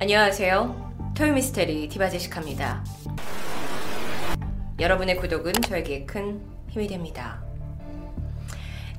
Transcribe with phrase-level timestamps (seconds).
[0.00, 1.12] 안녕하세요.
[1.16, 2.84] 토요미스테리 디바제시카입니다.
[4.78, 7.42] 여러분의 구독은 저에게 큰 힘이 됩니다.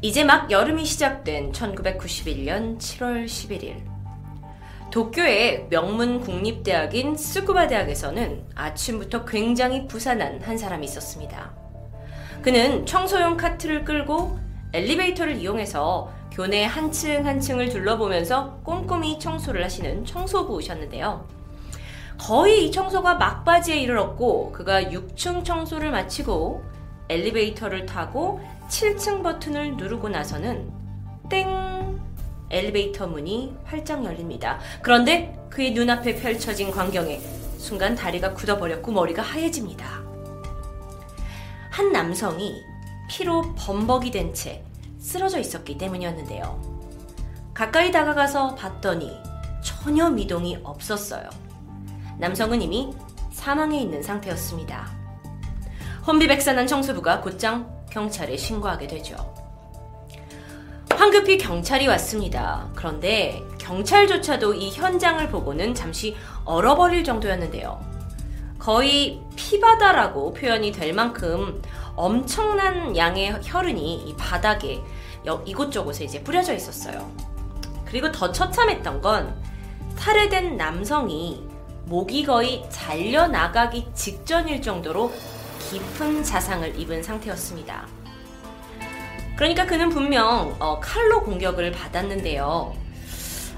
[0.01, 3.81] 이제 막 여름이 시작된 1991년 7월 11일.
[4.92, 11.54] 도쿄의 명문 국립대학인 스쿠바 대학에서는 아침부터 굉장히 부산한 한 사람이 있었습니다.
[12.42, 14.38] 그는 청소용 카트를 끌고
[14.74, 21.27] 엘리베이터를 이용해서 교내 한 층 한 층을 둘러보면서 꼼꼼히 청소를 하시는 청소부셨는데요.
[22.17, 26.63] 거의 이 청소가 막바지에 이르렀고 그가 6층 청소를 마치고
[27.09, 28.39] 엘리베이터를 타고
[28.70, 30.71] 7층 버튼을 누르고 나서는
[31.29, 31.99] 땡
[32.49, 34.59] 엘리베이터 문이 활짝 열립니다.
[34.81, 37.20] 그런데 그의 눈앞에 펼쳐진 광경에
[37.57, 39.85] 순간 다리가 굳어버렸고 머리가 하얘집니다.
[41.70, 42.63] 한 남성이
[43.09, 44.63] 피로 범벅이 된 채
[44.99, 46.62] 쓰러져 있었기 때문이었는데요.
[47.53, 49.12] 가까이 다가가서 봤더니
[49.63, 51.30] 전혀 미동이 없었어요.
[52.17, 52.93] 남성은 이미
[53.32, 54.91] 사망해 있는 상태였습니다.
[56.05, 59.15] 혼비백산한 청소부가 곧장 경찰에 신고하게 되죠.
[60.96, 62.70] 황급히 경찰이 왔습니다.
[62.76, 67.80] 그런데 경찰조차도 이 현장을 보고는 잠시 얼어버릴 정도였는데요.
[68.60, 71.62] 거의 피바다라고 표현이 될 만큼
[71.95, 74.82] 엄청난 양의 혈흔이 이 바닥에
[75.45, 77.09] 이곳저곳에 이제 뿌려져 있었어요.
[77.86, 79.36] 그리고 더 처참했던 건
[79.98, 81.44] 살해된 남성이
[81.86, 85.11] 목이 거의 잘려 나가기 직전일 정도로
[85.70, 87.88] 깊은 자상을 입은 상태였습니다.
[89.36, 92.76] 그러니까 그는 분명 어, 칼로 공격을 받았는데요.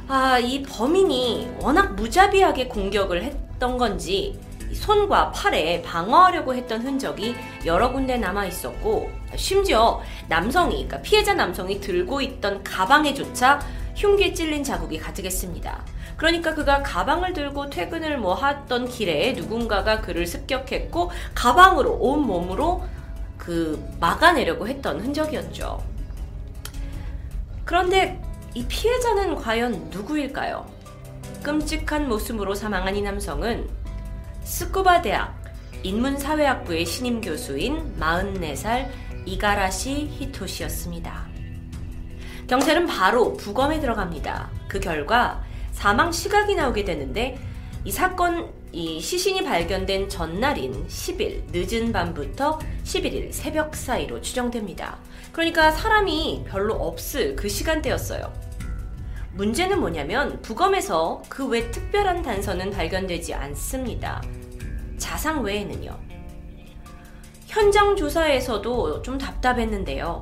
[0.08, 4.40] 아, 이 범인이 워낙 무자비하게 공격을 했던 건지
[4.74, 12.22] 손과 팔에 방어하려고 했던 흔적이 여러 군데 남아 있었고 심지어 남성이 그러니까 피해자 남성이 들고
[12.22, 13.60] 있던 가방에조차
[13.96, 15.86] 흉기에 찔린 자국이 가득했습니다.
[16.18, 22.84] 그러니까 그가 가방을 들고 퇴근을 뭐 하던 길에 누군가가 그를 습격했고 가방으로 온 몸으로
[23.38, 25.84] 그 막아내려고 했던 흔적이었죠.
[27.66, 28.22] 그런데
[28.54, 30.70] 이 피해자는 과연 누구일까요?
[31.42, 33.68] 끔찍한 모습으로 사망한 이 남성은
[34.44, 35.42] 스쿠바 대학
[35.84, 38.90] 인문사회학부의 신임 교수인 44살
[39.26, 41.28] 이가라시 히토시였습니다.
[42.48, 44.50] 경찰은 바로 부검에 들어갑니다.
[44.68, 47.38] 그 결과 사망 시각이 나오게 되는데
[47.84, 54.98] 이 사건 이 시신이 발견된 전날인 10일 늦은 밤부터 11일 새벽 사이로 추정됩니다.
[55.32, 58.51] 그러니까 사람이 별로 없을 그 시간대였어요.
[59.34, 64.22] 문제는 뭐냐면 부검에서 그 외 특별한 단서는 발견되지 않습니다.
[64.98, 65.98] 자상 외에는요.
[67.48, 70.22] 현장 조사에서도 좀 답답했는데요.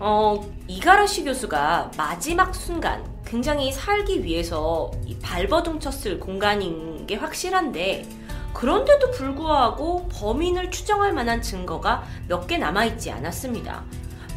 [0.00, 4.90] 어, 이가라시 교수가 마지막 순간 굉장히 살기 위해서
[5.22, 8.06] 발버둥 쳤을 공간인 게 확실한데
[8.52, 13.84] 그런데도 불구하고 범인을 추정할 만한 증거가 몇 개 남아있지 않았습니다.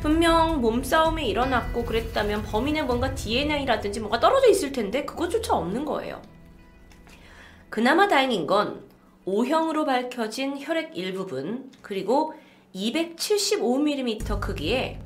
[0.04, 6.22] 분명 몸싸움이 일어났고 그랬다면 범인의 뭔가 DNA라든지 뭔가 떨어져 있을 텐데 그것조차 없는 거예요.
[7.70, 8.84] 그나마 다행인 건
[9.24, 12.34] O형으로 밝혀진 혈액 일부분 그리고
[12.76, 15.00] 275mm 크기의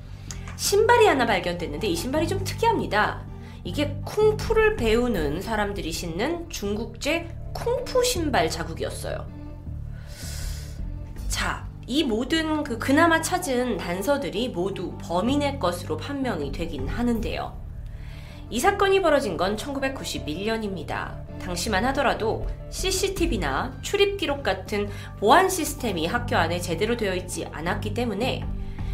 [0.56, 3.24] 신발이 하나 발견됐는데 이 신발이 좀 특이합니다.
[3.64, 9.37] 이게 쿵푸를 배우는 사람들이 신는 중국제 쿵푸 신발 자국이었어요.
[11.88, 17.66] 자, 이 모든 그 그나마 찾은 단서들이 모두 범인의 것으로 판명이 되긴 하는데요.
[18.50, 21.40] 이 사건이 벌어진 건 1991년입니다.
[21.40, 24.90] 당시만 하더라도 CCTV나 출입 기록 같은
[25.20, 28.46] 보안 시스템이 학교 안에 제대로 되어 있지 않았기 때문에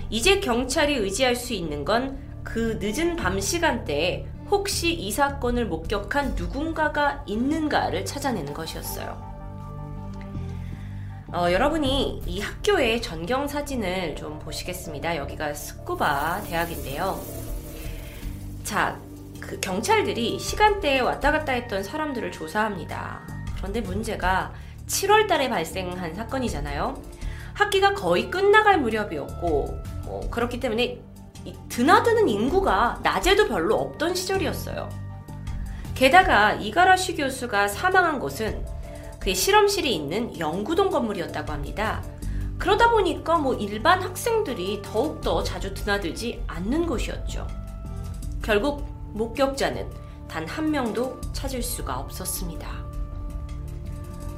[0.10, 7.24] 이제 경찰이 의지할 수 있는 건 그 늦은 밤 시간대에 혹시 이 사건을 목격한 누군가가
[7.26, 9.33] 있는가를 찾아내는 것이었어요.
[11.34, 15.18] 어, 여러분이 이 학교의 전경 사진을 좀 보시겠습니다.
[15.18, 17.20] 여기가 스쿠바 대학인데요.
[18.64, 19.00] 자,
[19.40, 23.22] 그 경찰들이 시간대에 왔다 갔다 했던 사람들을 조사합니다.
[23.58, 24.54] 그런데 문제가
[24.86, 27.02] 7월 달에 발생한 사건이잖아요.
[27.56, 31.02] 학기가 거의 끝나갈 무렵이었고, 뭐, 그렇기 때문에
[31.68, 34.88] 드나드는 인구가 낮에도 별로 없던 시절이었어요.
[35.96, 38.73] 게다가 이가라시 교수가 사망한 곳은
[39.24, 42.04] 그의 실험실이 있는 영구동 건물이었다고 합니다.
[42.58, 47.48] 그러다 보니까 뭐 일반 학생들이 더욱더 자주 드나들지 않는 곳이었죠.
[48.44, 49.90] 결국 목격자는
[50.28, 52.68] 단 한 명도 찾을 수가 없었습니다.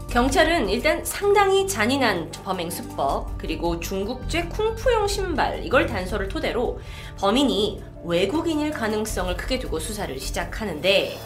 [0.09, 6.79] 경찰은 일단 상당히 잔인한 범행 수법 그리고 중국제 쿵푸용 신발 이걸 단서를 토대로
[7.17, 11.17] 범인이 외국인일 가능성을 크게 두고 수사를 시작하는데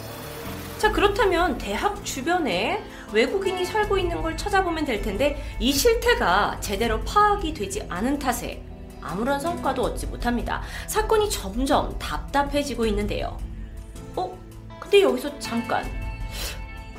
[0.80, 7.54] 자, 그렇다면 대학 주변에 외국인이 살고 있는 걸 찾아보면 될 텐데 이 실태가 제대로 파악이
[7.54, 8.62] 되지 않은 탓에
[9.02, 10.62] 아무런 성과도 얻지 못합니다.
[10.88, 13.38] 사건이 점점 답답해지고 있는데요.
[14.16, 14.38] 어?
[14.80, 15.86] 근데 여기서 잠깐.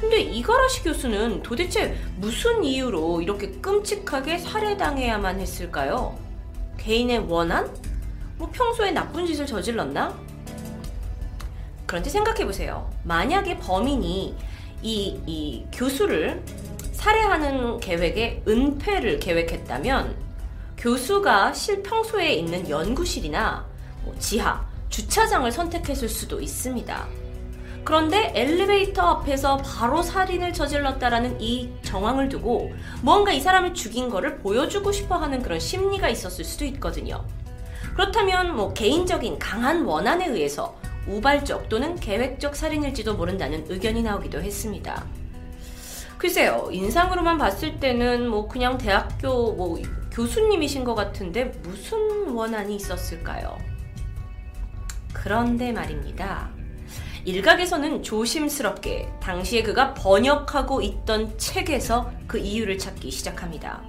[0.01, 6.19] 근데 이가라시 교수는 도대체 무슨 이유로 이렇게 끔찍하게 살해당해야만 했을까요?
[6.79, 7.71] 개인의 원한?
[8.39, 10.19] 뭐 평소에 나쁜 짓을 저질렀나?
[11.85, 12.91] 그런데 생각해보세요.
[13.05, 14.35] 만약에 범인이
[14.82, 16.43] 이, 이 교수를
[16.93, 20.17] 살해하는 계획에 은폐를 계획했다면
[20.77, 23.67] 교수가 실 평소에 있는 연구실이나
[24.05, 27.06] 뭐 지하, 주차장을 선택했을 수도 있습니다.
[27.85, 32.73] 그런데 엘리베이터 앞에서 바로 살인을 저질렀다라는 이 정황을 두고
[33.03, 37.25] 뭔가 이 사람을 죽인 거를 보여주고 싶어 하는 그런 심리가 있었을 수도 있거든요.
[37.94, 40.76] 그렇다면 뭐 개인적인 강한 원한에 의해서
[41.11, 45.05] 우발적 또는 계획적 살인일지도 모른다는 의견이 나오기도 했습니다.
[46.19, 49.81] 글쎄요, 인상으로만 봤을 때는 뭐 그냥 대학교 뭐
[50.12, 53.59] 교수님이신 것 같은데 무슨 원한이 있었을까요?
[55.12, 56.51] 그런데 말입니다.
[57.25, 63.83] 일각에서는 조심스럽게 당시에 그가 번역하고 있던 책에서 그 이유를 찾기 시작합니다.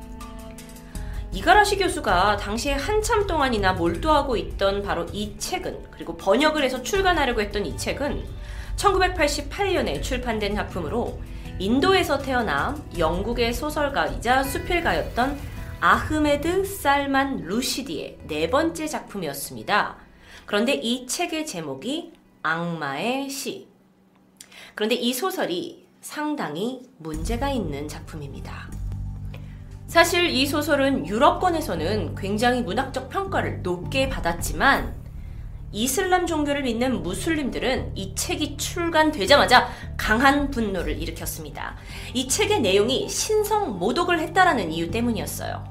[1.33, 7.65] 이가라시 교수가 당시에 한참 동안이나 몰두하고 있던 바로 이 책은 그리고 번역을 해서 출간하려고 했던
[7.65, 8.25] 이 책은
[8.75, 11.21] 1988년에 출판된 작품으로
[11.57, 15.39] 인도에서 태어나 영국의 소설가이자 수필가였던
[15.79, 19.97] 아흐메드 살만 루시디의 네 번째 작품이었습니다.
[20.45, 22.13] 그런데 이 책의 제목이
[22.43, 23.67] 악마의 시.
[24.75, 28.80] 그런데 이 소설이 상당히 문제가 있는 작품입니다.
[29.91, 34.95] 사실 이 소설은 유럽권에서는 굉장히 문학적 평가를 높게 받았지만
[35.73, 39.67] 이슬람 종교를 믿는 무슬림들은 이 책이 출간되자마자
[39.97, 41.75] 강한 분노를 일으켰습니다.
[42.13, 45.61] 이 책의 내용이 신성 모독을 했다라는 이유 때문이었어요.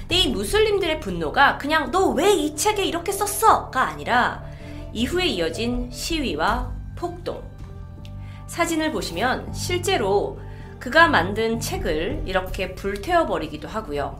[0.00, 4.42] 근데 이 무슬림들의 분노가 그냥 너 왜 이 책에 이렇게 썼어?가 아니라
[4.92, 7.40] 이후에 이어진 시위와 폭동.
[8.48, 10.41] 사진을 보시면 실제로
[10.82, 14.18] 그가 만든 책을 이렇게 불태워버리기도 하고요.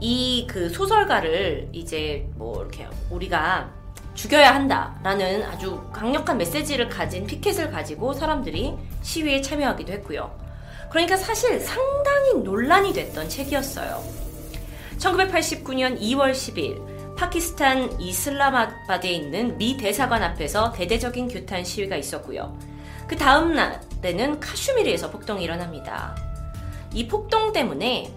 [0.00, 3.68] 이 그 소설가를 이제 뭐 이렇게 우리가
[4.14, 10.30] 죽여야 한다라는 아주 강력한 메시지를 가진 피켓을 가지고 사람들이 시위에 참여하기도 했고요.
[10.90, 14.00] 그러니까 사실 상당히 논란이 됐던 책이었어요.
[14.98, 22.56] 1989년 2월 10일 파키스탄 이슬라마바드에 있는 미 대사관 앞에서 대대적인 규탄 시위가 있었고요.
[23.08, 26.14] 그 다음 날 에는 카슈미르에서 폭동이 일어납니다.
[26.92, 28.10] 이 폭동 때문에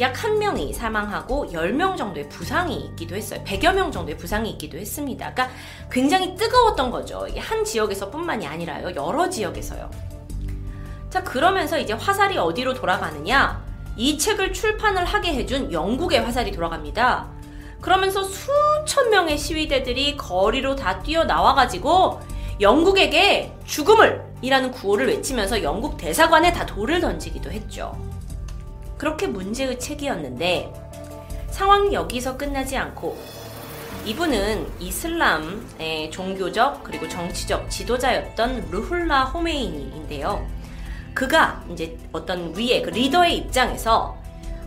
[0.00, 3.40] 약 한 명이 사망하고 10명 정도의 부상이 있기도 했어요.
[3.44, 5.32] 100여 명 정도의 부상이 있기도 했습니다.
[5.34, 5.56] 그러니까
[5.90, 7.26] 굉장히 뜨거웠던 거죠.
[7.38, 8.94] 한 지역에서 뿐만이 아니라요.
[8.96, 9.90] 여러 지역에서요.
[11.10, 13.62] 자, 그러면서 이제 화살이 어디로 돌아가느냐?
[13.96, 17.28] 이 책을 출판을 하게 해준 영국의 화살이 돌아갑니다.
[17.80, 22.18] 그러면서 수천 명의 시위대들이 거리로 다 뛰어나와가지고
[22.60, 24.24] 영국에게 죽음을!
[24.42, 27.98] 이라는 구호를 외치면서 영국 대사관에 다 돌을 던지기도 했죠.
[28.98, 30.72] 그렇게 문제의 책이었는데
[31.50, 33.16] 상황이 여기서 끝나지 않고
[34.04, 40.46] 이분은 이슬람의 종교적 그리고 정치적 지도자였던 루훌라 호메이니인데요.
[41.14, 44.16] 그가 이제 어떤 위에 그 리더의 입장에서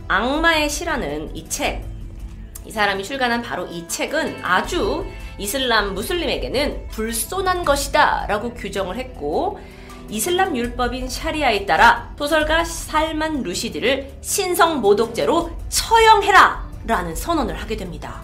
[0.08, 1.84] 악마의 시라는 이 책,
[2.64, 5.04] 이 사람이 출간한 바로 이 책은 아주
[5.38, 9.58] 이슬람 무슬림에게는 불손한 것이다 라고 규정을 했고
[10.10, 18.22] 이슬람 율법인 샤리아에 따라 소설가 살만 루시드를 신성 모독죄로 처형해라 라는 선언을 하게 됩니다.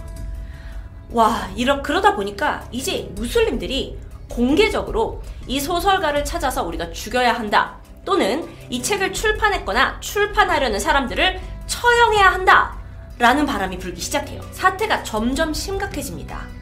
[1.11, 3.99] 와, 이러, 그러다 보니까 이제 무슬림들이
[4.31, 7.77] 공개적으로 이 소설가를 찾아서 우리가 죽여야 한다.
[8.05, 12.77] 또는 이 책을 출판했거나 출판하려는 사람들을 처형해야 한다.
[13.19, 14.43] 라는 바람이 불기 시작해요.
[14.53, 16.54] 사태가 점점 심각해집니다.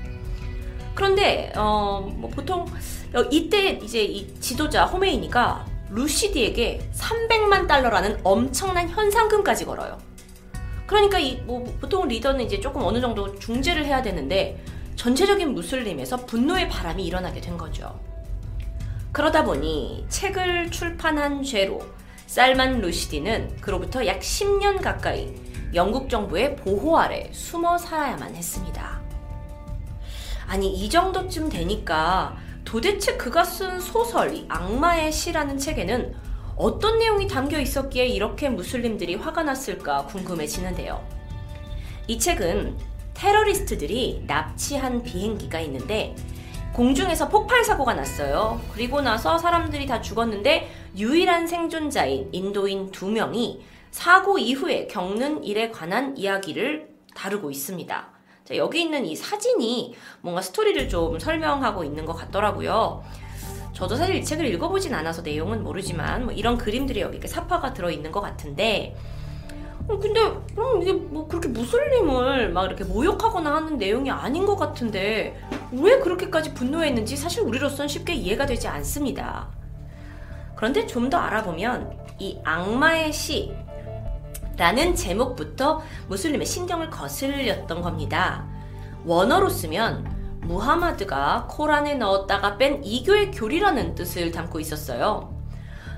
[0.94, 2.66] 그런데 어, 뭐 보통
[3.14, 9.99] 어, 이때 이제 이 지도자 호메이니가 루시디에게 300만 달러라는 엄청난 현상금까지 걸어요.
[10.87, 14.62] 그러니까 이 뭐 보통 리더는 이제 조금 어느 정도 중재를 해야 되는데
[14.96, 17.99] 전체적인 무슬림에서 분노의 바람이 일어나게 된 거죠.
[19.11, 21.80] 그러다 보니 책을 출판한 죄로
[22.26, 25.34] 쌀만 루시디는 그로부터 약 10년 가까이
[25.75, 28.91] 영국 정부의 보호 아래 숨어 살아야만 했습니다.
[30.46, 36.14] 아니, 이 정도쯤 되니까 도대체 그가 쓴 소설, 이 악마의 시라는 책에는
[36.56, 41.04] 어떤 내용이 담겨 있었기에 이렇게 무슬림들이 화가 났을까 궁금해지는데요.
[42.06, 42.76] 이 책은
[43.14, 46.14] 테러리스트들이 납치한 비행기가 있는데
[46.72, 48.61] 공중에서 폭발 사고가 났어요.
[48.72, 56.16] 그리고 나서 사람들이 다 죽었는데 유일한 생존자인 인도인 두 명이 사고 이후에 겪는 일에 관한
[56.16, 58.12] 이야기를 다루고 있습니다.
[58.44, 63.02] 자, 여기 있는 이 사진이 뭔가 스토리를 좀 설명하고 있는 것 같더라고요.
[63.72, 68.12] 저도 사실 이 책을 읽어보진 않아서 내용은 모르지만 뭐 이런 그림들이 여기 이렇게 사파가 들어있는
[68.12, 68.94] 것 같은데
[69.88, 70.20] 어, 근데
[70.54, 75.37] 그럼 이게 뭐 그렇게 무슬림을 막 이렇게 모욕하거나 하는 내용이 아닌 것 같은데
[75.72, 79.49] 왜 그렇게까지 분노했는지 사실 우리로선 쉽게 이해가 되지 않습니다.
[80.54, 83.52] 그런데 좀 더 알아보면 이 악마의 시
[84.62, 88.47] 라는 제목부터 무슬림의 신경을 거슬렸던 겁니다.
[89.04, 95.35] 원어로 쓰면 무하마드가 코란에 넣었다가 뺀 이교의 교리라는 뜻을 담고 있었어요.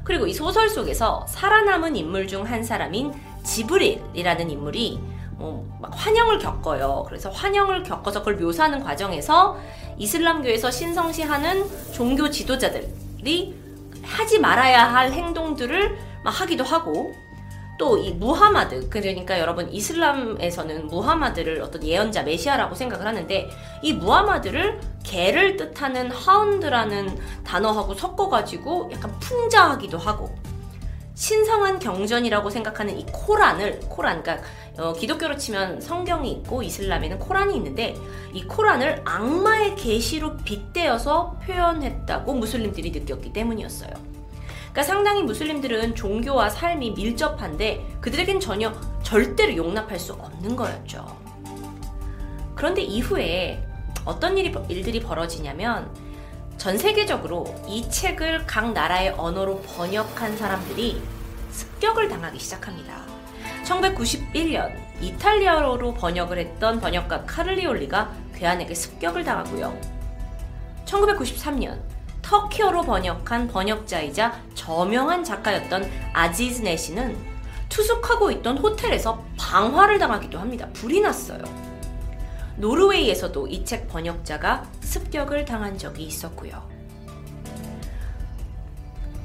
[0.03, 4.99] 그리고 이 소설 속에서 살아남은 인물 중 한 사람인 지브릴이라는 인물이
[5.37, 7.05] 어, 환영을 겪어요.
[7.07, 9.59] 그래서 환영을 겪어서 그걸 묘사하는 과정에서
[9.99, 13.55] 이슬람교에서 신성시하는 종교 지도자들이
[14.03, 17.13] 하지 말아야 할 행동들을 하기도 하고
[17.79, 23.51] 또 이 무하마드 그러니까 여러분 이슬람에서는 무하마드를 어떤 예언자 메시아라고 생각을 하는데
[23.83, 30.35] 이 무하마드를 개를 뜻하는 하운드라는 단어하고 섞어가지고 약간 풍자하기도 하고
[31.15, 37.95] 신성한 경전이라고 생각하는 이 코란을 코란 그러니까 어, 기독교로 치면 성경이 있고 이슬람에는 코란이 있는데
[38.33, 44.14] 이 코란을 악마의 계시로 빗대어서 표현했다고 무슬림들이 느꼈기 때문이었어요.
[44.75, 48.73] 그러니까 상당히 무슬림들은 종교와 삶이 밀접한데 그들에겐 전혀
[49.05, 51.17] 절대로 용납할 수 없는 거였죠.
[52.57, 53.65] 그런데 이후에
[54.05, 55.95] 어떤 일이, 일들이 벌어지냐면
[56.57, 61.01] 전 세계적으로 이 책을 각 나라의 언어로 번역한 사람들이
[61.53, 63.01] 습격을 당하기 시작합니다.
[63.65, 69.79] 1991년 이탈리아어로 번역을 했던 번역가 카를리올리가 괴한에게 습격을 당하고요.
[70.85, 71.94] 1993년
[72.25, 77.17] 터키어로 번역한 번역자이자 저명한 작가였던 아지즈 네시는
[77.69, 80.67] 투숙하고 있던 호텔에서 방화를 당하기도 합니다.
[80.73, 81.43] 불이 났어요.
[82.57, 86.63] 노르웨이에서도 이 책 번역자가 습격을 당한 적이 있었고요.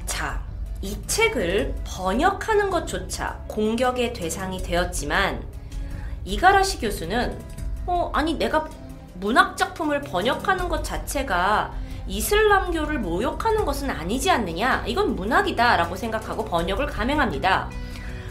[0.04, 0.42] 자,
[0.82, 5.42] 이 책을 번역하는 것조차 공격의 대상이 되었지만
[6.24, 7.38] 이가라시 교수는
[7.86, 8.68] 어, 아니 내가
[9.14, 11.72] 문학 작품을 번역하는 것 자체가
[12.10, 14.82] 이슬람교를 모욕하는 것은 아니지 않느냐?
[14.86, 17.70] 이건 문학이다라고 생각하고 번역을 감행합니다.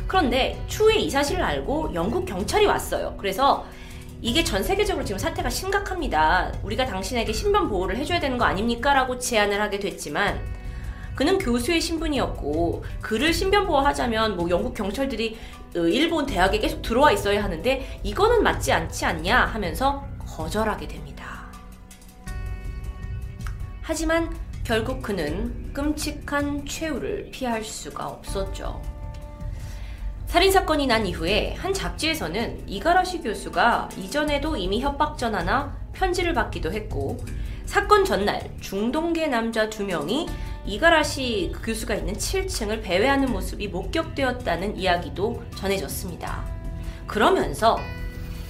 [0.05, 3.15] 그런데 추후에 이 사실을 알고 영국 경찰이 왔어요.
[3.17, 3.65] 그래서
[4.21, 6.51] 이게 전 세계적으로 지금 사태가 심각합니다.
[6.61, 8.93] 우리가 당신에게 신변 보호를 해줘야 되는 거 아닙니까?
[8.93, 10.41] 라고 제안을 하게 됐지만
[11.15, 15.37] 그는 교수의 신분이었고 그를 신변 보호하자면 뭐 영국 경찰들이
[15.77, 21.08] 어, 일본 대학에 계속 들어와 있어야 하는데 이거는 맞지 않지 않냐 하면서 거절하게 됩니다.
[23.89, 24.29] 하지만
[24.63, 28.79] 결국 그는 끔찍한 최후를 피할 수가 없었죠.
[30.27, 37.17] 살인사건이 난 이후에 한 잡지에서는 이가라시 교수가 이전에도 이미 협박 전화나 편지를 받기도 했고
[37.65, 40.27] 사건 전날 중동계 남자 두 명이
[40.67, 46.45] 이가라시 교수가 있는 7층을 배회하는 모습이 목격되었다는 이야기도 전해졌습니다.
[47.07, 47.79] 그러면서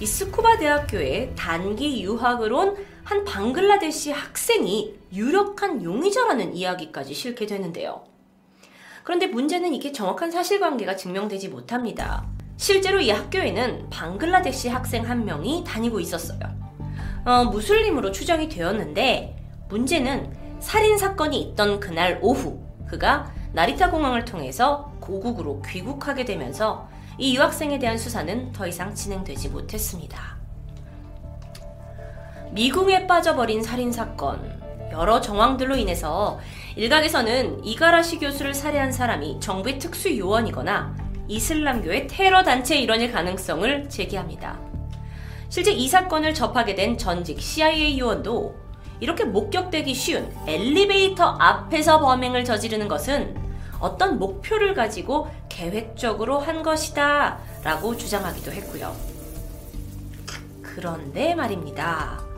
[0.00, 8.04] 이 스쿠바 대학교에 단기 유학을 온 한 방글라데시 학생이 유력한 용의자라는 이야기까지 실게 되는데요.
[9.02, 12.26] 그런데 문제는 이게 정확한 사실관계가 증명되지 못합니다.
[12.56, 16.38] 실제로 이 학교에는 방글라데시 학생 한 명이 다니고 있었어요.
[17.24, 19.36] 어, 무슬림으로 추정이 되었는데
[19.68, 26.88] 문제는 살인 사건이 있던 그날 오후 그가 나리타 공항을 통해서 고국으로 귀국하게 되면서
[27.18, 30.38] 이 유학생에 대한 수사는 더 이상 진행되지 못했습니다.
[32.52, 34.59] 미궁에 빠져버린 살인 사건
[34.92, 36.38] 여러 정황들로 인해서
[36.76, 40.94] 일각에서는 이가라시 교수를 살해한 사람이 정부의 특수 요원이거나
[41.28, 44.58] 이슬람교의 테러 단체 일원일 가능성을 제기합니다.
[45.48, 48.54] 실제 이 사건을 접하게 된 전직 CIA 요원도
[49.00, 53.34] 이렇게 목격되기 쉬운 엘리베이터 앞에서 범행을 저지르는 것은
[53.80, 58.94] 어떤 목표를 가지고 계획적으로 한 것이다 라고 주장하기도 했고요.
[60.62, 62.29] 그런데 말입니다.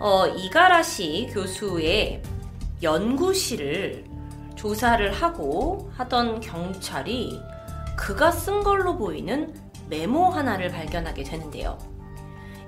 [0.00, 2.22] 어, 이가라시 교수의
[2.82, 4.04] 연구실을
[4.54, 7.40] 조사를 하고 하던 경찰이
[7.96, 9.54] 그가 쓴 걸로 보이는
[9.88, 11.78] 메모 하나를 발견하게 되는데요.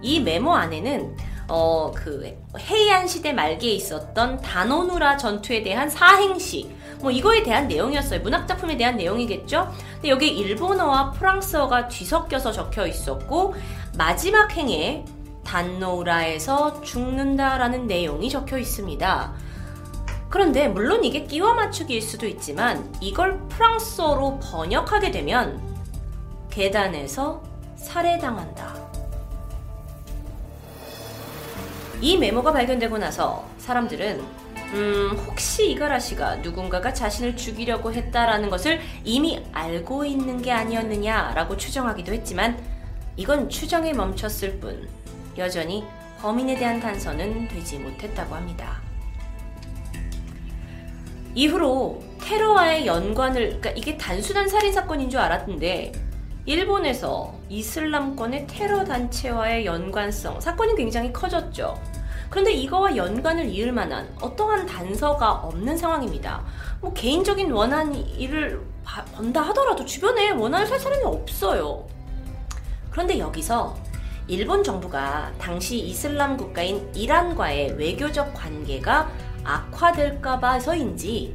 [0.03, 1.17] 이 메모 안에는
[1.49, 6.71] 어, 그 헤이안 시대 말기에 있었던 다노누라 전투에 대한 사행시
[7.01, 8.21] 뭐 이거에 대한 내용이었어요.
[8.21, 9.73] 문학 작품에 대한 내용이겠죠.
[9.95, 13.55] 근데 여기 일본어와 프랑스어가 뒤섞여서 적혀 있었고
[13.97, 15.05] 마지막 행에
[15.45, 19.33] 단노우라에서 죽는다라는 내용이 적혀 있습니다.
[20.29, 25.61] 그런데 물론 이게 끼워 맞추기일 수도 있지만 이걸 프랑스어로 번역하게 되면
[26.51, 27.43] 계단에서
[27.77, 28.75] 살해당한다.
[32.01, 34.41] 이 메모가 발견되고 나서 사람들은
[34.73, 42.13] 음, 혹시 이가라 씨가 누군가가 자신을 죽이려고 했다라는 것을 이미 알고 있는 게 아니었느냐라고 추정하기도
[42.13, 42.57] 했지만
[43.17, 44.89] 이건 추정에 멈췄을 뿐
[45.39, 45.85] 여전히
[46.21, 48.81] 범인에 대한 단서는 되지 못했다고 합니다.
[51.35, 55.93] 이후로 테러와의 연관을, 그러니까 이게 단순한 살인사건인 줄 알았는데,
[56.47, 61.81] 일본에서 이슬람권의 테러 단체와의 연관성, 사건이 굉장히 커졌죠.
[62.31, 66.45] 그런데 이거와 연관을 이을 만한 어떠한 단서가 없는 상황입니다.
[66.81, 68.61] 뭐 개인적인 원한 일을
[69.13, 71.87] 번다 하더라도 주변에 원한을 살 사람이 없어요.
[72.91, 73.77] 그런데 여기서
[74.31, 79.11] 일본 정부가 당시 이슬람 국가인 이란과의 외교적 관계가
[79.43, 81.35] 악화될까 봐서인지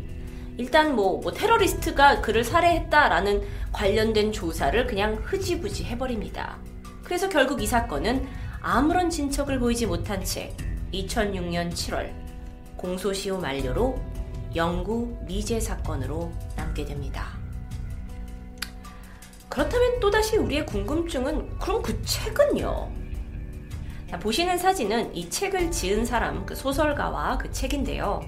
[0.58, 3.42] 일단 뭐, 뭐 테러리스트가 그를 살해했다라는
[3.74, 6.58] 관련된 조사를 그냥 흐지부지 해버립니다.
[7.04, 8.26] 그래서 결국 이 사건은
[8.62, 10.56] 아무런 진척을 보이지 못한 채
[10.94, 12.14] 2006년 7월
[12.78, 14.00] 공소시효 만료로
[14.56, 17.35] 영구 미제 사건으로 남게 됩니다.
[19.56, 22.92] 그렇다면 또다시 우리의 궁금증은 그럼 그 책은요?
[24.12, 28.22] 자, 보시는 사진은 이 책을 지은 사람, 그 소설가와 그 책인데요.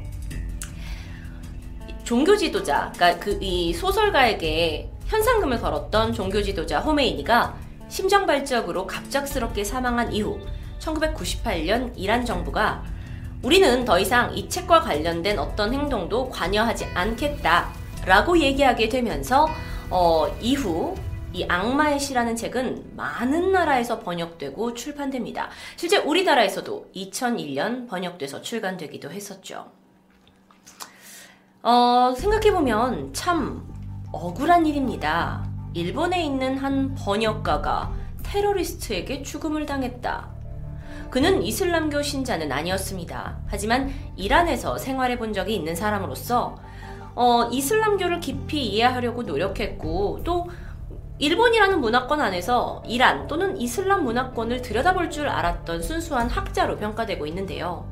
[2.05, 7.57] 종교 지도자, 그러니까 그 이 소설가에게 현상금을 걸었던 종교 지도자 호메이니가
[7.89, 10.39] 심정발적으로 갑작스럽게 사망한 이후
[10.79, 12.85] 1998년 이란 정부가
[13.43, 17.73] 우리는 더 이상 이 책과 관련된 어떤 행동도 관여하지 않겠다
[18.05, 19.49] 라고 얘기하게 되면서
[19.89, 20.95] 어, 이후
[21.37, 25.49] 이 악마의 시라는 책은 많은 나라에서 번역되고 출판됩니다.
[25.75, 29.67] 실제 우리나라에서도 2001년 번역돼서 출간되기도 했었죠.
[31.61, 33.71] 어, 생각해보면 참
[34.11, 35.47] 억울한 일입니다.
[35.75, 40.31] 일본에 있는 한 번역가가 테러리스트에게 죽음을 당했다.
[41.11, 43.37] 그는 이슬람교 신자는 아니었습니다.
[43.45, 46.55] 하지만 이란에서 생활해 본 적이 있는 사람으로서
[47.13, 50.47] 어, 이슬람교를 깊이 이해하려고 노력했고 또
[51.19, 57.85] 일본이라는 문화권 안에서 이란 또는 이슬람 문화권을 들여다볼 줄 알았던 순수한 학자로 평가되고 있는데요.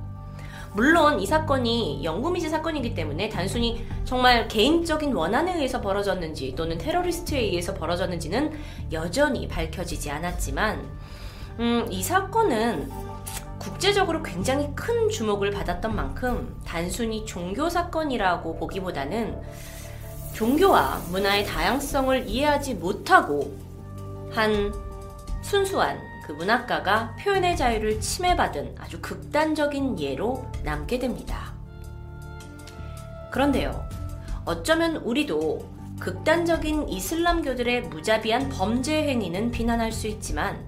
[0.74, 7.74] 물론 이 사건이 영구미지 사건이기 때문에 단순히 정말 개인적인 원한에 의해서 벌어졌는지 또는 테러리스트에 의해서
[7.74, 8.52] 벌어졌는지는
[8.92, 10.86] 여전히 밝혀지지 않았지만,
[11.60, 12.92] 음, 이 사건은
[13.58, 19.42] 국제적으로 굉장히 큰 주목을 받았던 만큼 단순히 종교 사건이라고 보기보다는
[20.36, 23.58] 종교와 문화의 다양성을 이해하지 못하고
[24.32, 24.74] 한
[25.42, 31.54] 순수한 그 문학가가 표현의 자유를 침해받은 아주 극단적인 예로 남게 됩니다.
[33.32, 33.88] 그런데요,
[34.44, 40.66] 어쩌면 우리도 극단적인 이슬람교들의 무자비한 범죄 행위는 비난할 수 있지만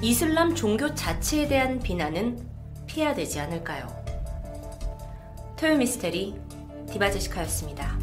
[0.00, 2.48] 이슬람 종교 자체에 대한 비난은
[2.86, 3.86] 피해야 되지 않을까요?
[5.58, 6.40] 토요 미스테리
[6.90, 8.01] 디바제시카였습니다.